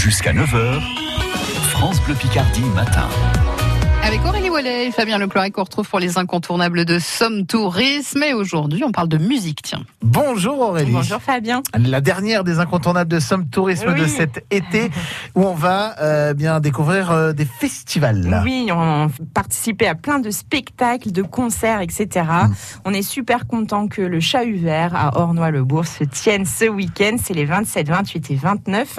Jusqu'à 0.00 0.32
9h, 0.32 0.80
France 1.72 2.00
Bleu 2.00 2.14
Picardie 2.14 2.64
matin. 2.74 3.06
Wallet 4.50 4.88
et 4.88 4.90
Fabien 4.90 5.18
Leclerc 5.18 5.52
qu'on 5.52 5.62
retrouve 5.62 5.88
pour 5.88 6.00
les 6.00 6.18
incontournables 6.18 6.84
de 6.84 6.98
Somme 6.98 7.46
Tourisme. 7.46 8.22
Et 8.24 8.34
aujourd'hui, 8.34 8.82
on 8.84 8.90
parle 8.90 9.08
de 9.08 9.16
musique, 9.16 9.62
tiens. 9.62 9.84
Bonjour 10.02 10.60
Aurélie. 10.60 10.90
Bonjour 10.90 11.22
Fabien. 11.22 11.62
La 11.78 12.00
dernière 12.00 12.42
des 12.42 12.58
incontournables 12.58 13.10
de 13.10 13.20
Somme 13.20 13.48
Tourisme 13.48 13.92
Oui. 13.94 14.00
de 14.00 14.06
cet 14.06 14.44
été 14.50 14.90
où 15.36 15.44
on 15.44 15.54
va 15.54 15.94
euh, 16.00 16.34
bien 16.34 16.58
découvrir 16.58 17.12
euh, 17.12 17.32
des 17.32 17.44
festivals. 17.44 18.42
Oui, 18.44 18.68
on 18.72 19.08
participait 19.34 19.86
à 19.86 19.94
plein 19.94 20.18
de 20.18 20.30
spectacles, 20.30 21.12
de 21.12 21.22
concerts, 21.22 21.80
etc. 21.80 22.08
Mm. 22.26 22.54
On 22.86 22.92
est 22.92 23.02
super 23.02 23.46
content 23.46 23.86
que 23.86 24.02
le 24.02 24.18
Chat 24.18 24.44
Vert 24.44 24.96
à 24.96 25.20
Ornois-le-Bourg 25.20 25.86
se 25.86 26.02
tienne 26.02 26.44
ce 26.44 26.64
week-end. 26.64 27.16
C'est 27.22 27.34
les 27.34 27.44
27, 27.44 27.88
28 27.88 28.30
et 28.32 28.36
29 28.36 28.98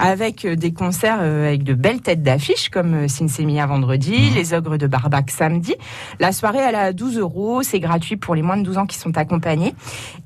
avec 0.00 0.44
euh, 0.44 0.56
des 0.56 0.72
concerts 0.72 1.18
euh, 1.20 1.46
avec 1.46 1.62
de 1.62 1.74
belles 1.74 2.00
têtes 2.00 2.22
d'affiche 2.22 2.68
comme 2.68 3.06
Sinsemiya 3.06 3.66
vendredi, 3.66 4.30
les 4.30 4.54
Ogres 4.54 4.76
de 4.76 4.87
Barbac 4.88 5.30
samedi. 5.30 5.74
La 6.20 6.32
soirée, 6.32 6.58
elle 6.58 6.74
est 6.74 6.78
à 6.78 6.92
12 6.92 7.18
euros. 7.18 7.62
C'est 7.62 7.80
gratuit 7.80 8.16
pour 8.16 8.34
les 8.34 8.42
moins 8.42 8.56
de 8.56 8.62
12 8.62 8.78
ans 8.78 8.86
qui 8.86 8.98
sont 8.98 9.16
accompagnés. 9.16 9.74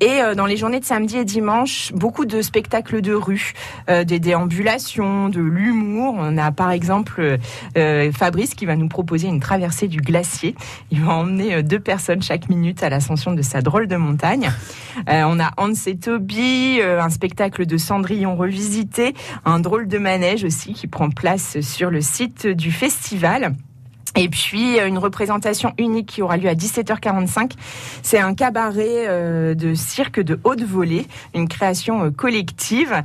Et 0.00 0.20
euh, 0.20 0.34
dans 0.34 0.46
les 0.46 0.56
journées 0.56 0.80
de 0.80 0.84
samedi 0.84 1.18
et 1.18 1.24
dimanche, 1.24 1.92
beaucoup 1.94 2.24
de 2.24 2.42
spectacles 2.42 3.00
de 3.00 3.14
rue, 3.14 3.52
euh, 3.88 4.04
des 4.04 4.18
déambulations, 4.18 5.28
de 5.28 5.40
l'humour. 5.40 6.14
On 6.18 6.38
a 6.38 6.52
par 6.52 6.70
exemple 6.70 7.38
euh, 7.76 8.12
Fabrice 8.12 8.54
qui 8.54 8.66
va 8.66 8.76
nous 8.76 8.88
proposer 8.88 9.28
une 9.28 9.40
traversée 9.40 9.88
du 9.88 10.00
glacier. 10.00 10.54
Il 10.90 11.02
va 11.02 11.12
emmener 11.14 11.62
deux 11.62 11.80
personnes 11.80 12.22
chaque 12.22 12.48
minute 12.48 12.82
à 12.82 12.88
l'ascension 12.88 13.32
de 13.32 13.42
sa 13.42 13.60
drôle 13.60 13.86
de 13.86 13.96
montagne. 13.96 14.50
On 15.08 15.40
a 15.40 15.50
Hans 15.56 15.72
et 15.86 15.96
Toby, 15.96 16.80
un 16.82 17.10
spectacle 17.10 17.66
de 17.66 17.76
Cendrillon 17.76 18.36
revisité, 18.36 19.14
un 19.44 19.60
drôle 19.60 19.88
de 19.88 19.98
manège 19.98 20.44
aussi 20.44 20.74
qui 20.74 20.86
prend 20.86 21.10
place 21.10 21.60
sur 21.60 21.90
le 21.90 22.00
site 22.00 22.46
du 22.46 22.70
festival. 22.70 23.54
Et 24.16 24.28
puis 24.28 24.78
euh, 24.78 24.86
une 24.86 24.98
représentation 24.98 25.72
unique 25.78 26.06
qui 26.06 26.22
aura 26.22 26.36
lieu 26.36 26.48
à 26.48 26.54
17h45. 26.54 27.52
C'est 28.02 28.18
un 28.18 28.34
cabaret 28.34 29.06
euh, 29.08 29.54
de 29.54 29.74
cirque 29.74 30.20
de 30.20 30.38
haute 30.44 30.62
volée, 30.62 31.06
une 31.34 31.48
création 31.48 32.04
euh, 32.04 32.10
collective. 32.10 33.02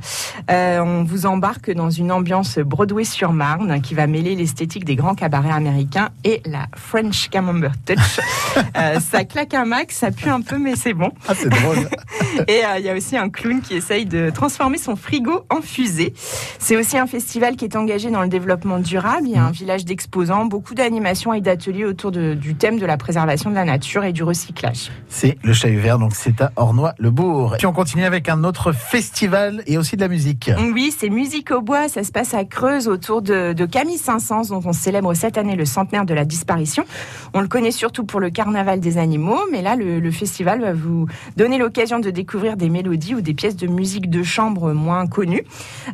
Euh, 0.50 0.80
on 0.80 1.04
vous 1.04 1.26
embarque 1.26 1.70
dans 1.70 1.90
une 1.90 2.12
ambiance 2.12 2.58
Broadway-sur-Marne 2.58 3.80
qui 3.80 3.94
va 3.94 4.06
mêler 4.06 4.34
l'esthétique 4.34 4.84
des 4.84 4.96
grands 4.96 5.14
cabarets 5.14 5.52
américains 5.52 6.10
et 6.24 6.42
la 6.44 6.66
French 6.76 7.28
Camembert 7.30 7.74
Touch. 7.86 8.20
Ça 9.00 9.24
claque 9.24 9.54
un 9.54 9.64
max, 9.64 9.96
ça 9.96 10.10
pue 10.10 10.28
un 10.28 10.40
peu, 10.40 10.58
mais 10.58 10.74
c'est 10.76 10.92
bon. 10.92 11.12
Ah, 11.26 11.34
c'est 11.34 11.48
drôle. 11.48 11.88
Et 12.48 12.62
il 12.78 12.84
y 12.84 12.88
a 12.88 12.94
aussi 12.94 13.16
un 13.16 13.28
clown 13.28 13.60
qui 13.60 13.74
essaye 13.74 14.04
de 14.04 14.30
transformer 14.30 14.78
son 14.78 14.96
frigo 14.96 15.44
en 15.50 15.60
fusée. 15.60 16.12
C'est 16.58 16.76
aussi 16.76 16.98
un 16.98 17.06
festival 17.06 17.56
qui 17.56 17.64
est 17.64 17.76
engagé 17.76 18.10
dans 18.10 18.22
le 18.22 18.28
développement 18.28 18.78
durable. 18.78 19.26
Il 19.26 19.32
y 19.32 19.36
a 19.36 19.44
un 19.44 19.50
village 19.50 19.84
d'exposants, 19.84 20.44
beaucoup 20.44 20.74
d'animations 20.98 21.32
et 21.32 21.40
d'ateliers 21.40 21.84
autour 21.84 22.10
de- 22.10 22.34
du 22.34 22.54
thème 22.56 22.78
de 22.78 22.86
la 22.86 22.96
préservation 22.96 23.50
de 23.50 23.54
la 23.54 23.64
nature 23.64 24.02
et 24.04 24.12
du 24.12 24.22
recyclage. 24.24 24.90
c'est 25.08 25.38
le 25.44 25.52
Chat 25.52 25.68
Vert, 25.70 25.98
donc 25.98 26.12
c'est 26.14 26.40
à 26.40 26.50
Ornois-le-Bourg. 26.56 27.54
Puis 27.58 27.66
on 27.66 27.72
continue 27.72 28.04
avec 28.04 28.28
un 28.28 28.42
autre 28.44 28.72
festival 28.72 29.62
et 29.66 29.78
aussi 29.78 29.96
de 29.96 30.00
la 30.00 30.08
musique. 30.08 30.50
Oui, 30.74 30.92
c'est 30.96 31.08
Musique 31.08 31.50
au 31.52 31.62
bois. 31.62 31.88
Ça 31.88 32.02
se 32.04 32.10
passe 32.12 32.34
à 32.34 32.44
Creuse 32.44 32.86
autour 32.88 33.22
de, 33.22 33.52
de 33.52 33.66
Camille 33.66 33.96
Saint-Saëns, 33.98 34.48
dont 34.50 34.60
on 34.64 34.72
célèbre 34.72 35.14
cette 35.14 35.38
année 35.38 35.56
le 35.56 35.64
centenaire 35.64 36.04
de 36.04 36.14
la 36.14 36.24
disparition. 36.24 36.84
On 37.32 37.40
le 37.40 37.48
connaît 37.48 37.70
surtout 37.70 38.04
pour 38.04 38.20
le 38.20 38.30
carnaval 38.30 38.80
des 38.80 38.98
animaux, 38.98 39.38
mais 39.52 39.62
là, 39.62 39.74
le, 39.76 40.00
le 40.00 40.10
festival 40.10 40.60
va 40.60 40.72
vous 40.72 41.06
donner 41.36 41.58
l'occasion 41.58 41.98
de 42.00 42.10
découvrir 42.10 42.56
des 42.56 42.68
mélodies 42.68 43.14
ou 43.14 43.20
des 43.20 43.34
pièces 43.34 43.56
de 43.56 43.66
musique 43.66 44.10
de 44.10 44.22
chambre 44.22 44.72
moins 44.72 45.06
connues. 45.06 45.44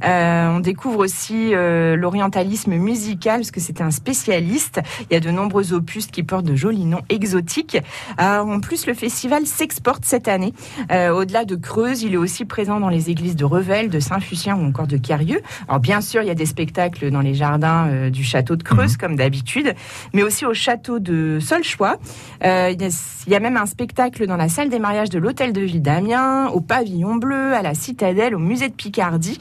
Euh, 0.04 0.48
on 0.48 0.60
découvre 0.60 0.98
aussi 1.00 1.54
euh, 1.54 1.94
l'orientalisme 1.96 2.74
musical, 2.74 3.40
parce 3.40 3.50
que 3.50 3.60
c'est 3.60 3.80
un 3.80 3.90
spécialiste. 3.90 4.80
Il 5.10 5.14
y 5.14 5.16
a 5.16 5.20
de 5.20 5.30
nombreux 5.30 5.72
opus 5.72 6.06
qui 6.06 6.22
portent 6.22 6.44
de 6.46 6.54
jolis 6.54 6.84
noms 6.84 7.02
exotiques. 7.08 7.78
Euh, 8.20 8.38
en 8.40 8.60
plus, 8.60 8.86
le 8.86 8.94
festival 8.94 9.46
s'exporte 9.46 10.04
cette 10.04 10.28
année. 10.28 10.52
Euh, 10.90 11.10
Au-delà 11.10 11.44
de 11.44 11.56
Creuse, 11.56 12.02
il 12.02 12.14
est 12.14 12.18
aussi 12.18 12.44
présent 12.44 12.80
dans 12.80 12.88
les 12.88 13.10
églises 13.10 13.36
de 13.36 13.44
Revel, 13.44 13.88
de 13.90 14.00
Saint-Fucien 14.00 14.56
ou 14.56 14.64
encore 14.64 14.86
de 14.86 14.96
Carieux. 14.96 15.40
Alors 15.68 15.80
bien 15.80 16.00
sûr, 16.00 16.22
il 16.22 16.28
y 16.28 16.30
a 16.30 16.34
des 16.34 16.46
spectacles 16.46 17.10
dans 17.10 17.20
les 17.20 17.34
jardins 17.34 17.86
euh, 17.88 18.10
du 18.10 18.24
château 18.24 18.56
de 18.56 18.62
Creuse, 18.62 18.96
comme 18.96 19.16
d'habitude, 19.16 19.74
mais 20.12 20.22
aussi 20.22 20.46
au 20.46 20.54
château 20.54 20.98
de 20.98 21.38
Solchois. 21.40 21.96
Il 22.42 22.76
y 23.28 23.34
a- 23.34 23.40
même 23.40 23.56
un 23.58 23.66
spectacle 23.66 24.26
dans 24.26 24.36
la 24.36 24.48
salle 24.48 24.70
des 24.70 24.78
mariages 24.78 25.10
de 25.10 25.18
l'hôtel 25.18 25.52
de 25.52 25.60
ville 25.60 25.82
d'Amiens, 25.82 26.48
au 26.48 26.60
pavillon 26.60 27.16
bleu, 27.16 27.52
à 27.54 27.60
la 27.62 27.74
citadelle, 27.74 28.34
au 28.34 28.38
musée 28.38 28.68
de 28.68 28.74
Picardie. 28.74 29.38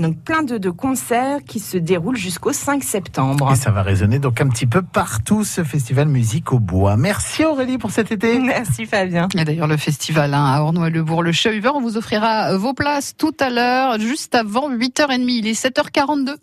Donc 0.00 0.18
plein 0.18 0.42
de, 0.42 0.58
de 0.58 0.70
concerts 0.70 1.38
qui 1.46 1.58
se 1.58 1.78
déroulent 1.78 2.16
jusqu'au 2.18 2.52
5 2.52 2.82
septembre. 2.82 3.50
Et 3.52 3.56
ça 3.56 3.70
va 3.70 3.82
résonner 3.82 4.18
donc 4.18 4.40
un 4.40 4.48
petit 4.48 4.66
peu 4.66 4.79
partout 4.82 5.44
ce 5.44 5.64
festival 5.64 6.08
musique 6.08 6.52
au 6.52 6.58
bois. 6.58 6.96
Merci 6.96 7.44
Aurélie 7.44 7.78
pour 7.78 7.90
cet 7.90 8.12
été. 8.12 8.38
Merci 8.38 8.86
Fabien. 8.86 9.28
Il 9.34 9.38
y 9.38 9.42
a 9.42 9.44
d'ailleurs 9.44 9.66
le 9.66 9.76
festival 9.76 10.34
hein, 10.34 10.44
à 10.44 10.60
Ornois-le-Bourg, 10.60 11.22
le 11.22 11.32
Chat 11.32 11.50
On 11.74 11.80
vous 11.80 11.96
offrira 11.96 12.56
vos 12.56 12.74
places 12.74 13.16
tout 13.16 13.34
à 13.40 13.50
l'heure, 13.50 13.98
juste 13.98 14.34
avant 14.34 14.70
8h30. 14.70 15.28
Il 15.28 15.46
est 15.46 15.60
7h42. 15.60 16.36